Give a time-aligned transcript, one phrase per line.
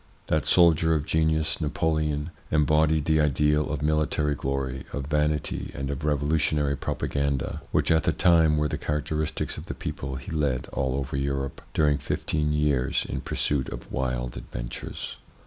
[0.29, 6.03] That soldier of genius, Napoleon, embodied the ideal of military glory, of vanity, and of
[6.03, 10.95] revolutionary propaganda, which at the time were the characteristics of the people he led all
[10.95, 15.17] over Europe during fifteen years in pursuit of wild adventures.